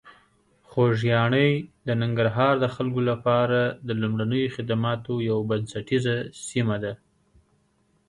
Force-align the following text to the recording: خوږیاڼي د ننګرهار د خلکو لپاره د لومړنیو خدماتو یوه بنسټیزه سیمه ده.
خوږیاڼي 0.69 1.49
د 1.87 1.89
ننګرهار 2.01 2.53
د 2.59 2.65
خلکو 2.75 3.01
لپاره 3.11 3.59
د 3.87 3.89
لومړنیو 4.01 4.53
خدماتو 4.55 5.13
یوه 5.29 5.43
بنسټیزه 5.49 6.15
سیمه 6.47 6.77
ده. 6.83 6.93